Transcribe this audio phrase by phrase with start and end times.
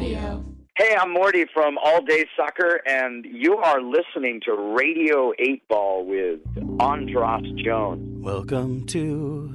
[0.00, 0.42] Radio.
[0.78, 6.06] Hey, I'm Morty from All Day Sucker, and you are listening to Radio 8 Ball
[6.06, 6.40] with
[6.80, 8.24] Andras Jones.
[8.24, 9.52] Welcome to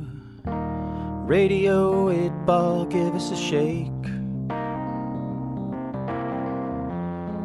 [1.26, 3.89] Radio 8 Ball, give us a shake.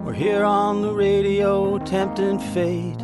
[0.04, 3.00] We're here on the radio, tempting fate.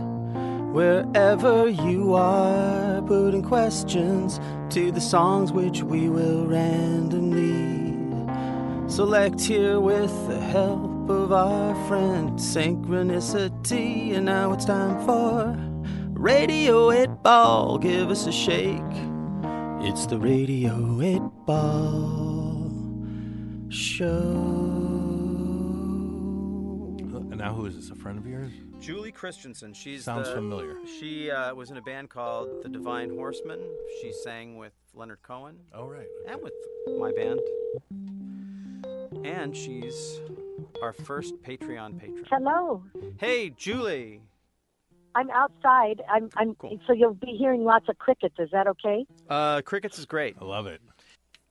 [0.74, 4.40] Wherever you are, putting questions
[4.74, 7.55] to the songs which we will randomly
[8.88, 14.14] select here with the help of our friend Synchronicity.
[14.16, 15.56] And now it's time for
[16.12, 18.80] Radio 8 Ball, give us a shake.
[19.82, 22.72] It's the Radio 8 Ball
[23.68, 24.06] Show.
[27.30, 27.90] And now who is this?
[27.90, 28.52] A friend of yours?
[28.80, 29.72] Julie Christensen.
[29.74, 30.76] She's Sounds the- familiar.
[31.00, 33.60] She uh, was in a band called The Divine Horsemen.
[34.00, 36.06] She sang with Leonard Cohen Oh right.
[36.28, 36.52] and with
[36.98, 37.40] my band.
[39.24, 40.20] And she's
[40.82, 42.24] our first Patreon patron.
[42.30, 42.82] Hello.
[43.18, 44.22] Hey, Julie.
[45.14, 46.02] I'm outside.
[46.10, 46.78] I'm I'm Cool.
[46.86, 48.34] so you'll be hearing lots of crickets.
[48.38, 49.06] Is that okay?
[49.30, 50.36] Uh, crickets is great.
[50.40, 50.80] I love it.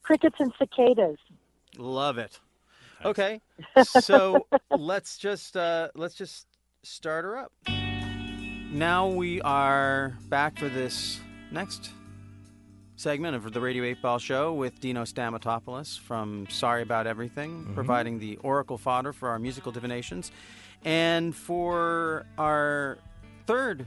[0.03, 1.17] Crickets and cicadas.
[1.77, 2.39] Love it.
[3.03, 3.41] Okay,
[3.83, 4.45] so
[4.77, 6.47] let's just uh, let's just
[6.83, 7.51] start her up.
[8.71, 11.19] Now we are back for this
[11.51, 11.89] next
[12.97, 17.73] segment of the Radio 8 Ball Show with Dino Stamatopoulos from Sorry About Everything, mm-hmm.
[17.73, 20.31] providing the oracle fodder for our musical divinations.
[20.85, 22.97] And for our
[23.47, 23.85] third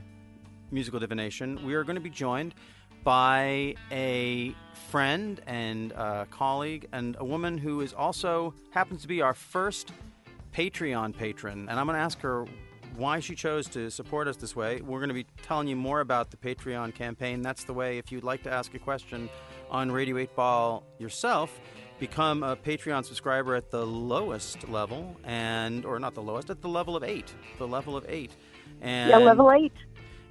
[0.71, 2.53] musical divination, we are going to be joined
[3.03, 4.53] by a
[4.89, 9.91] friend and a colleague and a woman who is also happens to be our first
[10.53, 11.67] Patreon patron.
[11.69, 12.45] And I'm going to ask her
[12.99, 14.81] why she chose to support us this way.
[14.81, 17.41] We're going to be telling you more about the Patreon campaign.
[17.41, 19.29] That's the way, if you'd like to ask a question
[19.71, 21.59] on Radio 8 Ball yourself,
[21.99, 26.69] become a Patreon subscriber at the lowest level, and or not the lowest, at the
[26.69, 27.33] level of eight.
[27.57, 28.31] The level of eight.
[28.81, 29.73] And yeah, level eight.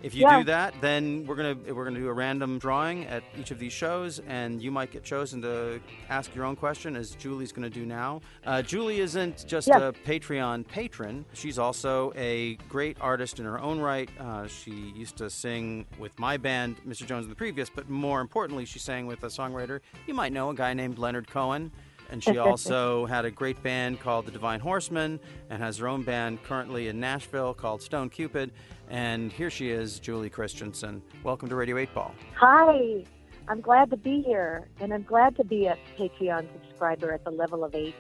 [0.03, 0.39] If you Yeah.
[0.39, 3.73] do that, then we're gonna we're gonna do a random drawing at each of these
[3.73, 7.85] shows, and you might get chosen to ask your own question, as Julie's gonna do
[7.85, 8.21] now.
[8.47, 9.79] Uh, Julie isn't just Yeah.
[9.89, 14.09] a Patreon patron; she's also a great artist in her own right.
[14.21, 17.07] Uh, she used to sing with my band, Mr.
[17.07, 20.51] Jones, in the previous, but more importantly, she sang with a songwriter you might know,
[20.51, 21.71] a guy named Leonard Cohen.
[22.11, 25.21] And she also had a great band called the Divine Horsemen
[25.51, 28.51] and has her own band currently in Nashville called Stone Cupid.
[28.91, 31.03] And here she is, Julie Christensen.
[31.23, 32.15] Welcome to Radio 8 Ball.
[32.37, 33.05] Hi.
[33.49, 37.31] I'm glad to be here, and I'm glad to be a Patreon subscriber at the
[37.31, 37.95] level of eight.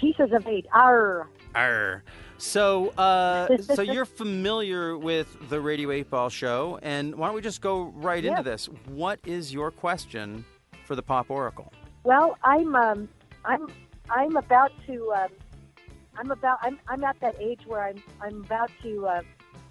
[0.00, 0.66] Pieces of eight.
[0.72, 1.28] Arr.
[1.54, 2.02] Arr.
[2.38, 7.42] So, uh, so you're familiar with the Radio 8 Ball show, and why don't we
[7.42, 8.66] just go right into this?
[8.86, 10.44] What is your question
[10.84, 11.72] for the Pop Oracle?
[12.02, 13.08] Well, I'm um,
[13.44, 13.68] I'm
[14.08, 15.28] I'm about to um,
[16.16, 19.22] I'm about I'm I'm at that age where I'm I'm about to uh,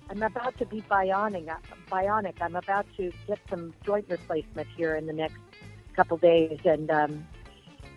[0.09, 1.49] I'm about to be bionic.
[1.91, 2.41] Bionic.
[2.41, 5.37] I'm about to get some joint replacement here in the next
[5.95, 7.27] couple days, and um,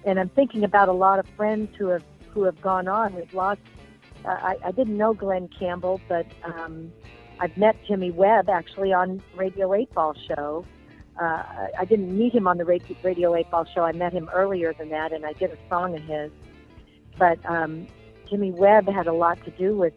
[0.05, 3.15] and I'm thinking about a lot of friends who have who have gone on.
[3.15, 3.61] We've lost.
[4.25, 6.93] Uh, I, I didn't know Glen Campbell, but um,
[7.41, 10.65] I've met Jimmy Webb actually on Radio Eight Ball Show.
[11.21, 11.43] Uh,
[11.79, 13.83] I- didn't meet him on the Radio, Radio 8 Ball show.
[13.83, 16.31] I met him earlier than that, and I did a song of his.
[17.19, 17.87] But um,
[18.31, 19.93] Jimmy Webb had a lot to do with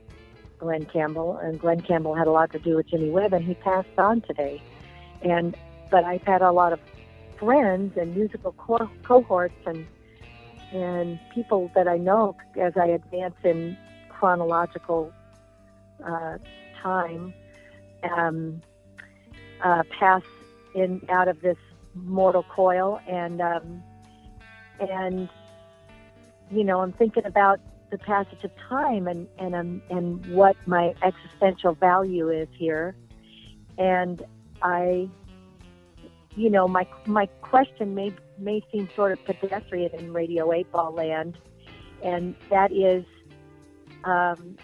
[0.66, 3.54] Glen Campbell, and Glen Campbell had a lot to do with Jimmy Webb, and he
[3.54, 4.60] passed on today.
[5.22, 5.56] And
[5.92, 6.80] but I've had a lot of
[7.38, 9.86] friends and musical co- cohorts and
[10.72, 13.78] and people that I know as I advance in
[14.10, 15.14] chronological
[16.04, 16.40] uh,
[16.82, 17.32] time
[18.02, 18.60] um,
[19.64, 20.24] uh, pass
[20.74, 21.58] in out of this
[21.94, 23.84] mortal coil and um,
[24.80, 25.30] and
[26.50, 27.60] you know I'm thinking about
[27.98, 32.96] the passage of time and and um, and what my existential value is here.
[33.78, 34.22] And
[34.62, 35.10] I
[36.36, 40.92] you know my my question may may seem sort of pedestrian in radio 8 ball
[40.92, 41.38] land.
[42.04, 43.06] And that is
[44.04, 44.58] um,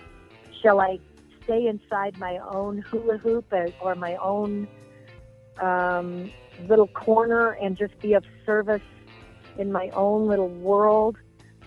[0.62, 1.00] shall I
[1.44, 4.68] stay inside my own hula hoop or- or my own
[5.62, 6.32] um,
[6.68, 8.82] little corner and just be of service
[9.58, 11.18] in my own little world,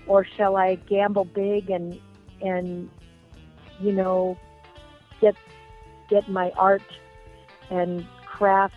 [0.07, 1.99] or shall I gamble big and
[2.41, 2.91] and
[3.81, 4.39] you know
[5.21, 5.35] get
[6.09, 6.83] get my art
[7.71, 8.75] and craft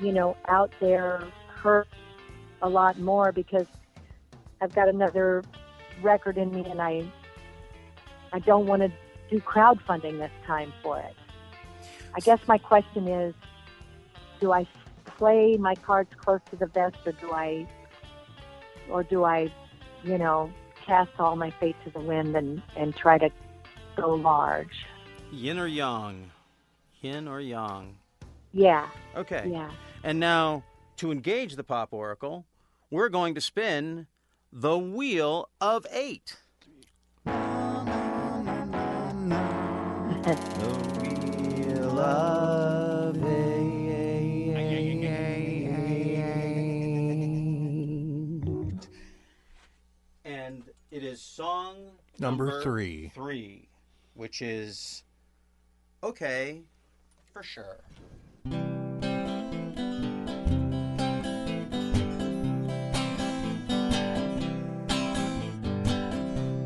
[0.00, 1.88] you know out there hurt
[2.62, 3.66] a lot more because
[4.60, 5.42] I've got another
[6.02, 7.04] record in me and I
[8.32, 8.92] I don't want to
[9.30, 11.14] do crowdfunding this time for it.
[12.14, 13.34] I guess my question is
[14.40, 14.66] do I
[15.04, 17.66] play my cards close to the vest or do I
[18.90, 19.52] or do I,
[20.04, 20.52] you know,
[20.84, 23.30] cast all my fate to the wind and and try to
[23.96, 24.84] go large.
[25.32, 26.30] Yin or yang?
[27.00, 27.96] Yin or yang?
[28.52, 29.48] Yeah, Okay.
[29.50, 29.70] yeah.
[30.02, 30.64] And now,
[30.96, 32.46] to engage the Pop Oracle,
[32.90, 34.08] we're going to spin
[34.52, 36.36] the Wheel of Eight.
[51.40, 51.74] Song
[52.18, 53.10] Number three.
[53.14, 53.66] Three,
[54.12, 55.04] which is
[56.02, 56.60] okay
[57.32, 57.78] for sure.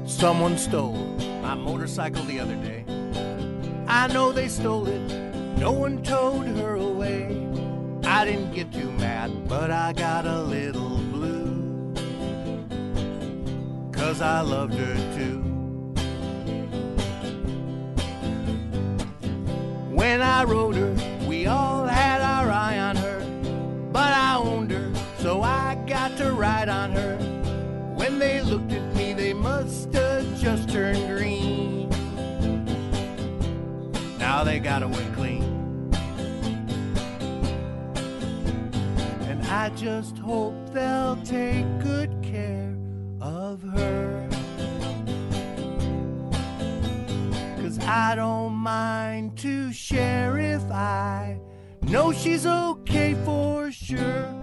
[0.09, 0.97] Someone stole
[1.41, 2.85] my motorcycle the other day.
[3.87, 5.09] I know they stole it.
[5.57, 7.27] No one towed her away.
[8.03, 11.04] I didn't get too mad, but I got a little
[14.05, 15.41] Cause I loved her too.
[19.91, 20.95] When I rode her,
[21.27, 23.21] we all had our eye on her.
[23.93, 27.17] But I owned her, so I got to ride on her.
[27.97, 31.89] When they looked at me, they must have just turned green.
[34.19, 35.45] Now they got away clean.
[39.23, 42.24] And I just hope they'll take good care
[43.55, 44.29] of her.
[47.63, 51.39] Cause I don't mind to share if I
[51.83, 54.43] know she's okay for sure.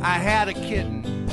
[0.00, 1.26] I had a kitten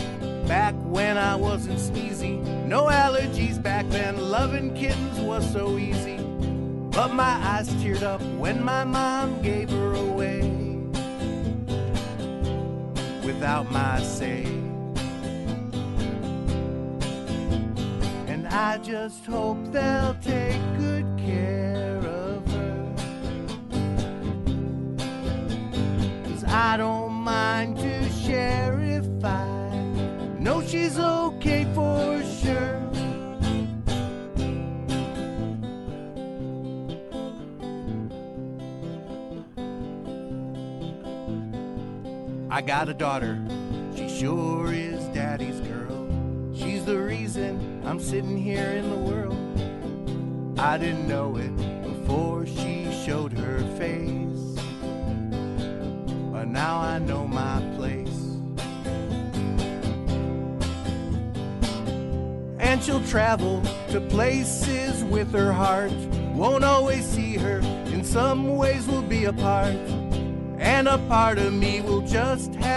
[0.47, 2.41] back when I wasn't sneezy.
[2.65, 6.14] No allergies back then, loving kittens was so easy.
[6.95, 10.43] But my eyes teared up when my mom gave her away
[13.21, 14.45] without my say.
[18.31, 22.93] And I just hope they'll take good care of her.
[26.23, 29.75] Cause I don't mind to share if I
[30.39, 31.84] know she's okay for
[42.55, 43.37] I got a daughter,
[43.97, 46.07] she sure is daddy's girl.
[46.55, 50.57] She's the reason I'm sitting here in the world.
[50.57, 51.53] I didn't know it
[51.83, 54.57] before she showed her face.
[56.31, 58.07] But now I know my place.
[62.57, 65.91] And she'll travel to places with her heart.
[66.33, 67.59] Won't always see her,
[67.91, 69.75] in some ways we'll be apart.
[70.65, 72.74] And a part of me will just have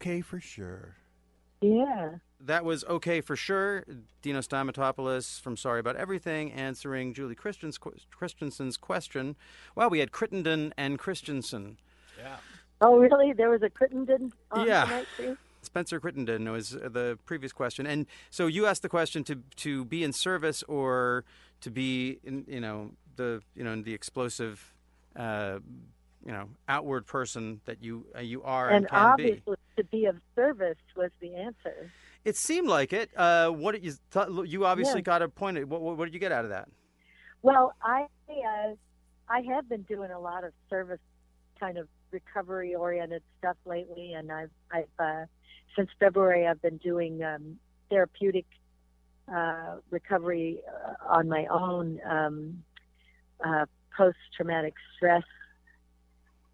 [0.00, 0.96] okay for sure.
[1.60, 2.16] Yeah.
[2.40, 3.84] That was okay for sure.
[4.22, 7.78] Dino Stamatopoulos from Sorry About Everything answering Julie Christians,
[8.10, 9.36] Christensen's question.
[9.74, 11.76] Well, we had Crittenden and Christensen.
[12.18, 12.36] Yeah.
[12.80, 13.34] Oh, really?
[13.34, 14.84] There was a Crittenden on Yeah.
[14.84, 15.36] tonight too.
[15.62, 20.02] Spencer Crittenden was the previous question, and so you asked the question to to be
[20.02, 21.26] in service or
[21.60, 24.72] to be in you know the you know the explosive,
[25.16, 25.58] uh,
[26.24, 29.22] you know outward person that you uh, you are and, and can be.
[29.24, 31.90] obviously, to be of service was the answer.
[32.24, 33.10] It seemed like it.
[33.16, 35.02] Uh, what did you th- you obviously Yeah.
[35.02, 35.66] got a point.
[35.68, 36.68] What, what, what did you get out of that?
[37.42, 38.74] Well, I uh,
[39.28, 41.00] I have been doing a lot of service
[41.58, 45.24] kind of recovery oriented stuff lately, and I've I've uh,
[45.76, 47.58] since February I've been doing um,
[47.88, 48.44] therapeutic
[49.32, 52.62] uh, recovery uh, on my own um,
[53.42, 53.64] uh,
[53.96, 55.22] post traumatic stress.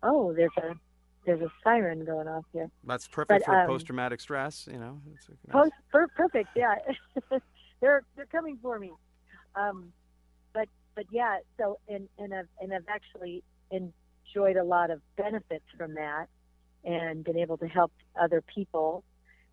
[0.02, 0.74] Oh, there's a
[1.26, 2.70] there's a siren going off here.
[2.84, 4.68] That's perfect But, for um, post traumatic stress.
[4.70, 5.00] You know.
[5.12, 6.76] It's a- Post, per, perfect, yeah.
[7.80, 8.92] they're they're coming for me.
[9.56, 9.92] Um,
[10.54, 15.64] but but yeah, so and and I've and I've actually enjoyed a lot of benefits
[15.76, 16.26] from that,
[16.84, 19.02] and been able to help other people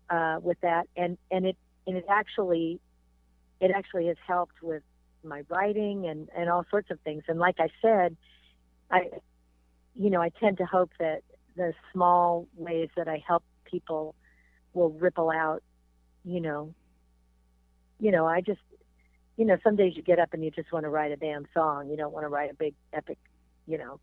[0.08, 2.80] uh, with that, and and it and it actually
[3.60, 4.82] it actually has helped with
[5.24, 7.24] my writing and and all sorts of things.
[7.26, 8.16] And like I said,
[8.92, 9.10] I
[9.96, 11.22] you know I tend to hope that
[11.56, 14.14] the small ways that I help people
[14.72, 15.62] will ripple out.
[16.24, 16.74] You know,
[17.98, 18.60] you know I just
[19.36, 21.46] you know some days you get up and you just want to write a damn
[21.54, 21.88] song.
[21.90, 23.18] You don't want to write a big epic.
[23.66, 24.00] You know,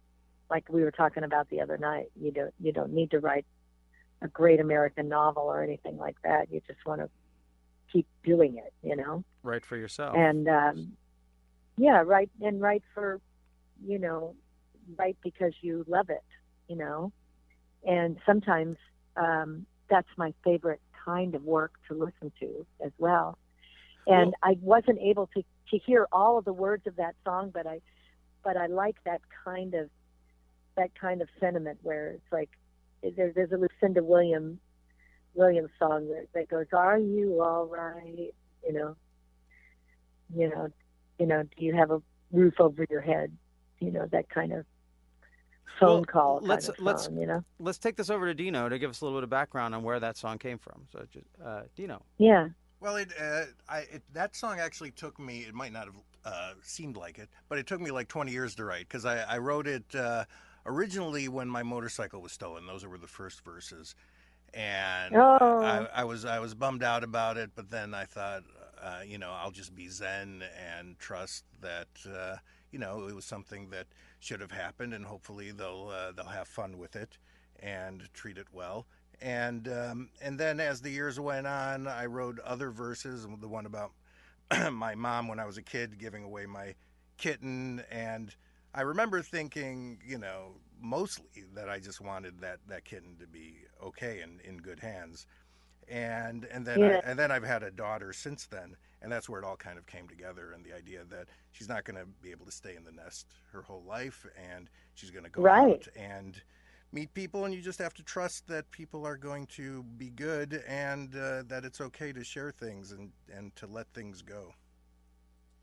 [0.50, 2.12] like we were talking about the other night.
[2.20, 3.46] You don't you don't need to write
[4.22, 6.52] a great American novel or anything like that.
[6.52, 7.10] You just want to
[7.92, 9.24] keep doing it, you know.
[9.44, 10.16] Right for yourself.
[10.16, 10.94] And um,
[11.78, 13.20] yeah, right and right for,
[13.86, 14.36] you know,
[14.98, 16.24] right because you love it,
[16.68, 17.12] you know.
[17.86, 18.78] And sometimes
[19.16, 23.38] um, that's my favorite kind of work to listen to as well.
[24.08, 27.68] And I wasn't able to to hear all of the words of that song, but
[27.68, 27.82] I
[28.44, 29.90] but I like that kind of
[30.76, 32.50] that kind of sentiment where it's like
[33.16, 34.60] there, there's a Lucinda Williams
[35.34, 38.34] Williams song that, that goes, "Are you all right?"
[38.66, 38.96] You know,
[40.36, 40.70] you know,
[41.20, 43.32] you know, do you have a roof over your head?
[43.80, 44.66] You know, that kind of
[45.80, 46.40] phone Well, call.
[46.42, 47.44] let's- kind of let's- song, you know.
[47.60, 49.84] Let's take this over to Dino to give us a little bit of background on
[49.84, 50.86] where that song came from.
[50.92, 52.04] So, just, uh, Dino.
[52.18, 52.50] Yeah.
[52.80, 55.40] Well, it, uh, I, it, that song actually took me.
[55.40, 58.56] It might not have uh, seemed like it, but it took me like 20 years
[58.56, 60.26] to write because I, I wrote it uh,
[60.66, 62.66] originally when my motorcycle was stolen.
[62.68, 63.96] Those were the first verses,
[64.54, 65.62] and Oh.
[65.64, 67.52] I, I was I was bummed out about it.
[67.56, 68.44] But then I thought,
[68.82, 70.44] uh, you know, I'll just be zen
[70.78, 72.36] and trust that uh,
[72.72, 73.88] you know it was something that
[74.22, 77.18] should have happened, and hopefully they'll uh, they'll have fun with it
[77.60, 78.88] and treat it well.
[79.22, 83.28] And um, and then as the years went on, I wrote other verses.
[83.42, 83.94] The one about
[84.72, 86.76] my mom when I was a kid giving away my
[87.18, 88.36] kitten, and
[88.74, 93.66] I remember thinking, you know, mostly that I just wanted that that kitten to be
[93.84, 95.28] okay and in good hands.
[95.88, 97.02] And and then Yeah.
[97.02, 99.78] I, and then I've had a daughter since then, and that's where it all kind
[99.78, 100.52] of came together.
[100.54, 103.28] And the idea that she's not going to be able to stay in the nest
[103.54, 105.86] her whole life, and she's going to go Right.
[105.86, 106.42] out and
[106.92, 110.64] meet people, and you just have to trust that people are going to be good,
[110.68, 114.54] and uh, that it's okay to share things and and to let things go.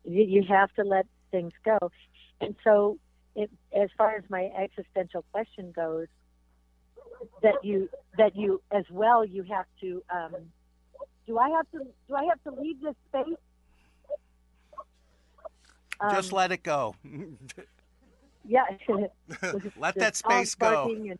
[0.05, 1.77] you, you have to let things go.
[2.41, 2.97] And so,
[3.35, 6.07] it, as far as my existential question goes,
[7.41, 10.03] that you that you as well you have to.
[10.09, 10.35] Um,
[11.29, 11.79] do I have to?
[12.07, 13.35] Do I have to leave this space?
[16.11, 16.95] just Um, let it go.
[18.45, 18.63] yeah.
[19.77, 20.91] let that space go.
[20.91, 21.19] And,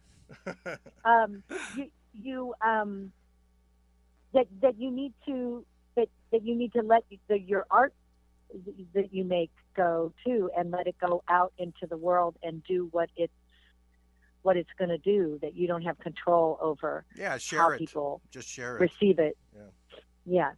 [1.06, 1.44] um,
[1.76, 3.12] you you um
[4.34, 5.64] that that you need to
[5.96, 7.94] that that you need to let the, your art
[8.96, 12.90] that you make go too and let it go out into the world and do
[12.92, 13.32] what it's
[14.42, 17.78] what it's going to do that you don't have control over Yeah, how share it.
[17.78, 18.82] people Just share it.
[18.82, 19.62] receive it Yeah.
[20.26, 20.54] Yeah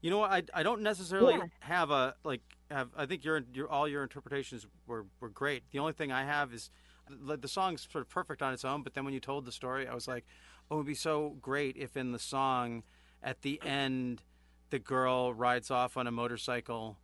[0.00, 0.30] You know, what?
[0.30, 1.46] I I don't necessarily Yeah.
[1.60, 2.90] have a like have.
[2.96, 5.64] I think your your all your interpretations were were great.
[5.70, 6.70] The only thing I have is
[7.08, 8.82] the, the song's sort of perfect on its own.
[8.82, 10.24] But then when you told the story, I was like,
[10.70, 12.82] oh, it would be so great if in the song,
[13.22, 14.22] at the end,
[14.70, 16.98] the girl rides off on a motorcycle,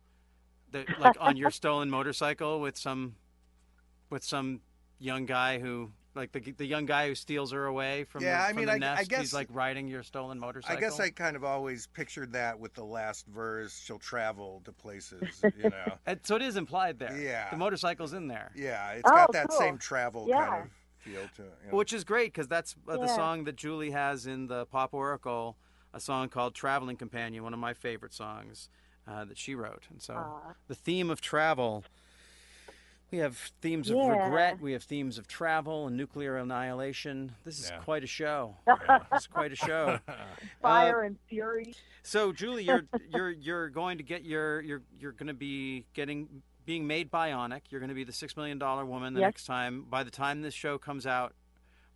[0.71, 3.15] that like on your stolen motorcycle with some,
[4.09, 4.61] with some
[4.99, 5.91] young guy who.
[6.15, 8.65] Like the the young guy who steals her away from Yeah, the, I from mean,
[8.67, 9.09] the I- I nest.
[9.09, 10.77] guess- he's like riding your stolen motorcycle.
[10.77, 13.79] I guess I kind of always pictured that with the last verse.
[13.83, 15.97] She'll travel to places, you know.
[16.05, 17.17] And so it is implied there.
[17.17, 17.49] Yeah.
[17.49, 18.51] The motorcycle's in there.
[18.55, 19.57] Yeah, it's Oh, got that cool.
[19.57, 20.45] same travel Yeah.
[20.47, 21.57] kind of feel to it.
[21.65, 21.77] you know.
[21.77, 25.57] Which is great because that's uh, the song that Julie has in the Pop Oracle,
[25.93, 28.69] a song called Traveling Companion, one of my favorite songs
[29.07, 29.83] uh, that she wrote.
[29.89, 30.53] And so Aw.
[30.67, 31.83] the theme of travel,
[33.13, 34.23] we have themes of Yeah.
[34.25, 37.35] regret, we have themes of travel and nuclear annihilation.
[37.45, 37.77] This is Yeah.
[37.81, 38.57] quite a show.
[38.67, 38.99] Yeah.
[39.11, 39.99] This is quite a show.
[40.63, 45.27] fire and fury So Julie, you're you're you're going to get your you're you're going
[45.27, 47.61] to be getting being made bionic.
[47.69, 49.27] You're going to be the six million dollar woman the Yes.
[49.27, 49.83] next time.
[49.83, 51.35] By the time this show comes out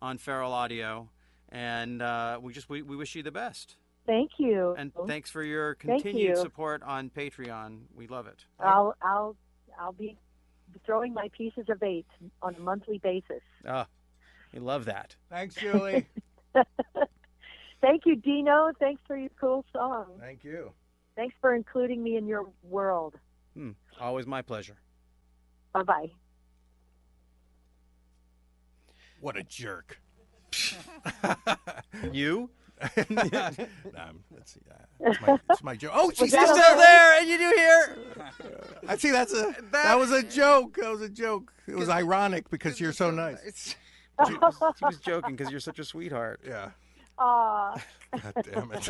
[0.00, 1.08] on Feral Audio,
[1.48, 3.74] and uh, we just we, we wish you the best.
[4.06, 6.36] thank you And thanks for your Thank continued you.
[6.36, 7.86] support on Patreon.
[7.96, 8.44] We love it.
[8.60, 9.34] i'll i'll
[9.80, 10.16] i'll be
[10.86, 12.06] throwing my pieces of eight
[12.42, 13.86] on a monthly basis Ah,
[14.52, 15.14] we love that.
[15.30, 16.06] Thanks, Julie.
[17.80, 18.72] Thank you, Dino.
[18.80, 20.06] Thanks for your cool song.
[20.20, 20.72] Thank you.
[21.16, 23.14] Thanks for including me in your world.
[23.54, 23.70] Hmm,
[24.00, 24.76] always my pleasure.
[25.72, 26.10] Bye bye.
[29.20, 30.00] What a jerk.
[32.12, 32.50] You?
[33.10, 33.50] nah,
[34.30, 34.60] let's see.
[34.70, 35.92] Uh, it's, my, it's my joke.
[35.94, 36.76] Oh, she's that still okay?
[36.76, 37.98] there, and you do hear.
[38.88, 39.10] I see.
[39.10, 39.54] That's a.
[39.72, 40.76] That was a joke.
[40.76, 41.52] That was a joke.
[41.66, 43.38] It was ironic because you're so nice.
[43.44, 43.76] It's,
[44.26, 46.40] she, she was joking because you're such a sweetheart.
[46.46, 46.70] Yeah.
[47.18, 47.80] Aw.
[48.12, 48.88] God damn it.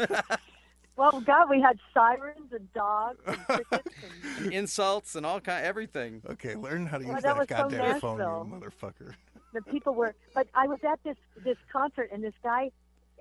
[0.99, 3.95] Well, God, we had sirens and dogs and crickets
[4.39, 6.23] and Insults and all kind, of everything.
[6.29, 9.15] Okay, learn how to Well, use that that, was so goddamn phone, you motherfucker.
[9.55, 10.17] the people were.
[10.35, 12.73] But I was at this this concert, and this guy,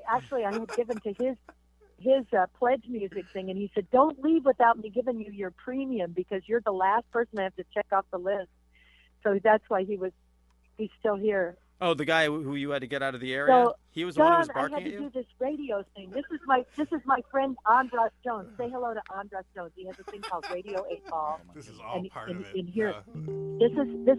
[0.07, 1.35] actually, I had given to his
[1.99, 5.51] his uh, pledge music thing, and he said, "Don't leave without me giving you your
[5.51, 8.49] premium because you're the last person I have to check off the list."
[9.23, 10.11] So that's why he was.
[10.77, 11.57] He's still here.
[11.79, 13.53] Oh, the guy who you had to get out of the area.
[13.67, 15.25] So, he was the one who John, was I had barking to at do this
[15.39, 16.09] radio thing.
[16.09, 18.49] This is my this is my friend Andras Jones.
[18.57, 19.71] Say hello to Andras Jones.
[19.75, 21.39] He has a thing called Radio Eight Ball.
[21.55, 22.55] This is all And- part and- of it.
[22.55, 23.01] and here- Uh,
[23.59, 24.17] This is this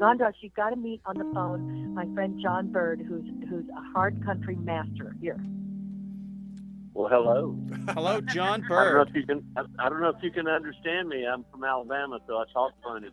[0.00, 0.34] Andras.
[0.40, 4.24] You've got to meet on the phone my friend Jon Byrd, who's who's a hard
[4.24, 5.14] country master.
[5.20, 5.38] Here,
[6.94, 7.54] Well, hello.
[7.88, 8.78] Hello, Jon Byrd.
[8.78, 9.44] I don't know if you can.
[9.56, 11.26] I, I don't know if you can understand me.
[11.26, 13.08] I'm from Alabama, so I talk funny.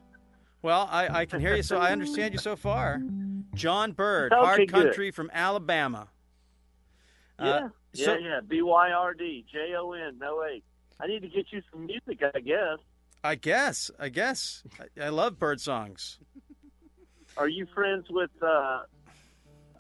[0.62, 3.02] Well, I, I can hear you, so I understand you so far.
[3.54, 4.70] Jon Byrd, Okay, hard good.
[4.70, 6.08] country from Alabama.
[7.40, 8.40] Yeah, Uh, yeah, so- yeah.
[8.48, 10.18] B Y R D J O N.
[10.20, 10.62] No A.
[11.00, 12.78] I need to get you some music, I guess.
[13.24, 13.90] I guess.
[14.00, 14.64] I guess.
[14.80, 16.20] I, I love bird songs.
[17.38, 18.30] Are you friends with?
[18.42, 18.82] uh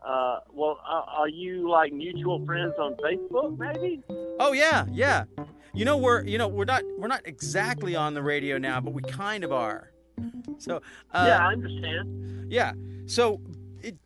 [0.03, 3.57] uh Well, uh, are you like mutual friends on Facebook?
[3.57, 4.01] Maybe.
[4.39, 5.25] Oh yeah, yeah.
[5.73, 8.93] You know we're you know we're not we're not exactly on the radio now, but
[8.93, 9.91] we kind of are.
[10.57, 10.77] So
[11.11, 12.51] uh, yeah, I understand.
[12.51, 12.73] Yeah.
[13.05, 13.39] So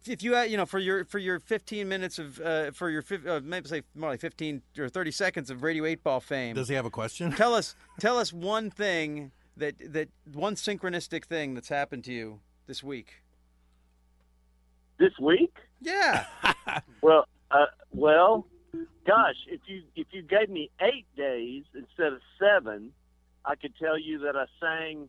[0.05, 3.01] if you had, you know, for your for your 15 minutes of uh, for your
[3.01, 6.55] fif- uh, maybe say more like 15 or 30 seconds of Radio 8 Ball fame,
[6.55, 7.31] does he have a question?
[7.31, 12.39] tell us tell us one thing that that one synchronistic thing that's happened to you
[12.67, 13.21] this week.
[14.99, 15.53] This week.
[15.81, 16.25] Yeah.
[17.01, 18.47] Well, uh, well,
[19.05, 22.91] gosh, if you if you gave me eight days instead of seven,
[23.45, 25.07] I could tell you that I sang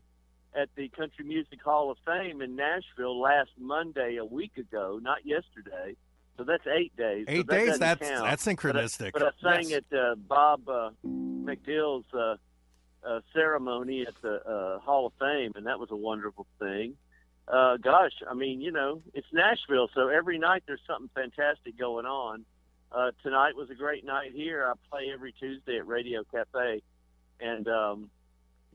[0.56, 5.18] at the Country Music Hall of Fame in Nashville last Monday a week ago, not
[5.26, 5.94] yesterday.
[6.36, 7.26] So that's eight days.
[7.28, 7.78] So Eight that days?
[7.78, 8.24] That's count.
[8.24, 9.12] that's synchronistic.
[9.12, 9.82] But I sang Yes.
[9.92, 12.36] at uh, Bob uh, McDill's uh,
[13.06, 16.94] uh, ceremony at the uh, Hall of Fame, and that was a wonderful thing.
[17.48, 22.04] Uh, gosh, I mean, you know, it's Nashville, so every night there's something fantastic going
[22.04, 22.44] on.
[22.90, 24.66] Uh, tonight was a great night here.
[24.66, 26.82] I play every Tuesday at Radio Cafe,
[27.40, 28.10] and um,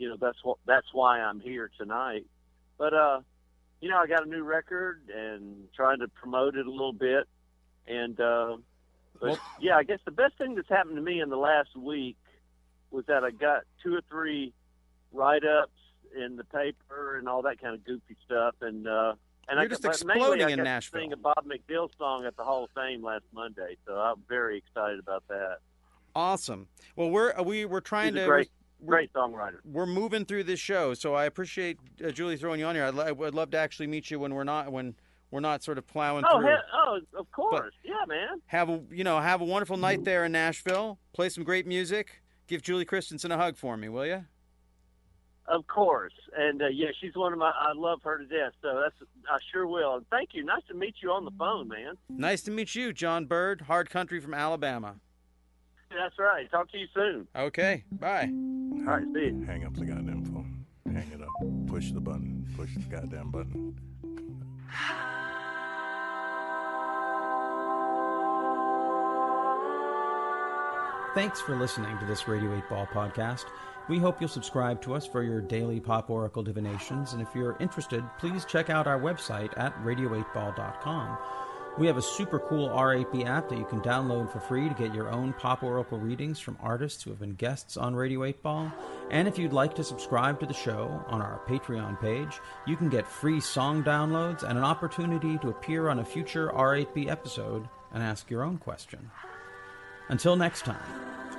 [0.01, 2.25] you know that's what that's why I'm here tonight.
[2.79, 3.19] But uh,
[3.81, 7.27] you know, I got a new record and trying to promote it a little bit,
[7.87, 8.57] and uh,
[9.19, 11.77] but Well- yeah, I guess the best thing that's happened to me in the last
[11.77, 12.17] week
[12.89, 14.53] was that I got two or three
[15.13, 15.71] write-ups
[16.17, 19.13] in the paper and all that kind of goofy stuff, and uh,
[19.47, 21.01] and You're I just exploding I in Nashville.
[21.01, 24.57] Sing a Bob McDill song at the Hall of Fame last Monday, so I'm very
[24.57, 25.57] excited about that.
[26.15, 26.67] awesome.
[26.95, 28.45] Well, we're we we're trying He's to
[28.85, 29.57] great, songwriter.
[29.65, 32.85] we're moving through this show, so I appreciate uh, Julie throwing you on here.
[32.85, 34.95] I'd, lo- I would love to actually meet you when we're not when
[35.31, 36.47] we're not sort of plowing Oh, through.
[36.49, 38.41] he- oh, of course, yeah, man.
[38.47, 40.97] have a you know have a wonderful night there in Nashville.
[41.13, 42.21] Play some great music.
[42.47, 44.25] Give Julie Christensen a hug for me, will you?
[45.47, 47.49] Of course, and uh, yeah, she's one of my.
[47.57, 48.95] I love her to death, so that's
[49.29, 49.95] I sure will.
[49.95, 50.45] And thank you.
[50.45, 51.95] Nice to meet you on the phone, man.
[52.09, 54.95] Nice to meet you, Jon Byrd, hard country from Alabama.
[55.95, 56.49] That's right.
[56.49, 57.27] Talk to you soon.
[57.35, 58.29] Okay, bye.
[58.31, 59.43] All right, see you.
[59.45, 60.65] Hang up the goddamn phone.
[60.85, 61.29] Hang it up.
[61.67, 62.47] Push the button.
[62.55, 63.75] Push the goddamn button.
[71.13, 73.45] Thanks for listening to this Radio 8 Ball podcast.
[73.89, 77.57] We hope you'll subscribe to us for your daily pop oracle divinations, and if you're
[77.59, 81.17] interested, please check out our website at radio8ball.com.
[81.77, 84.93] We have a super cool R8B app that you can download for free to get
[84.93, 88.71] your own pop oracle readings from artists who have been guests on Radio 8 Ball.
[89.09, 92.89] And if you'd like to subscribe to the show on our Patreon page, you can
[92.89, 98.03] get free song downloads and an opportunity to appear on a future R8B episode and
[98.03, 99.09] ask your own question.
[100.09, 100.83] Until next time,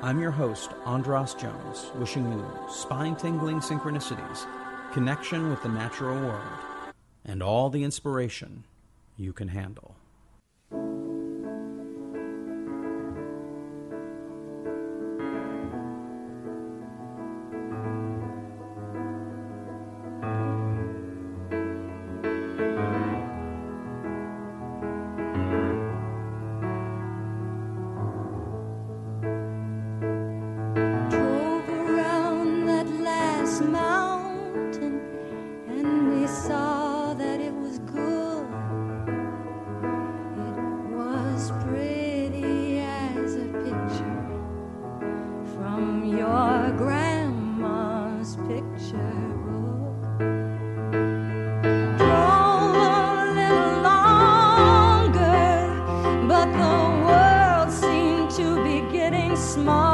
[0.01, 4.47] I'm your host, Andras Jones, wishing you spine tingling synchronicities,
[4.93, 8.65] connection with the natural world, and all the inspiration
[9.19, 9.95] you can handle.
[56.51, 59.92] The world seemed to be getting smaller